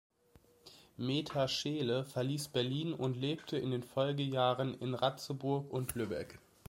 [0.97, 6.39] Meta Scheele verließ Berlin und lebte in den Folgejahren in Ratzeburg und Lübeck.